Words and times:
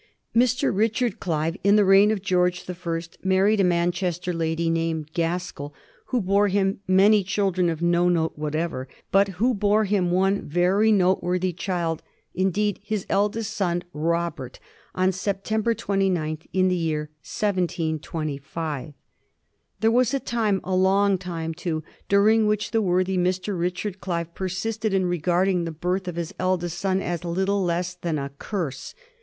Mr. 0.35 0.75
Richard 0.75 1.19
Clive, 1.19 1.57
in 1.63 1.75
the 1.75 1.85
reign 1.85 2.09
of 2.09 2.23
George 2.23 2.63
the 2.63 2.73
First, 2.73 3.19
married 3.23 3.59
a 3.59 3.63
Manchester 3.63 4.33
lady 4.33 4.67
named 4.67 5.13
Gaskill, 5.13 5.75
who 6.05 6.19
bore 6.19 6.47
him 6.47 6.79
many 6.87 7.23
children 7.23 7.69
of 7.69 7.83
no 7.83 8.09
note 8.09 8.33
whatever, 8.35 8.87
but 9.11 9.27
who 9.37 9.53
bore 9.53 9.83
him 9.85 10.09
one 10.09 10.41
very 10.41 10.91
noteworthy 10.91 11.53
child 11.53 12.01
indeed, 12.33 12.79
his 12.81 13.05
eldest 13.09 13.53
son 13.53 13.83
Robert, 13.93 14.59
on 14.95 15.11
September 15.11 15.75
29th, 15.75 16.47
in 16.51 16.67
the 16.67 16.75
year 16.75 17.11
1725. 17.21 18.93
There 19.81 19.91
was 19.91 20.15
a 20.15 20.19
time, 20.19 20.61
a 20.63 20.75
long 20.75 21.19
time 21.19 21.53
too, 21.53 21.83
during 22.09 22.47
which 22.47 22.71
the 22.71 22.81
worthy 22.81 23.19
Mr. 23.19 23.55
Richard 23.55 24.01
Clive 24.01 24.33
persisted 24.33 24.95
in 24.95 25.05
regarding 25.05 25.65
the 25.65 25.71
birth 25.71 26.07
of 26.07 26.15
this 26.15 26.33
eldest 26.39 26.79
son 26.79 27.03
as 27.03 27.23
little 27.23 27.63
less 27.63 27.93
than 27.93 28.17
a 28.17 28.31
curse. 28.39 28.95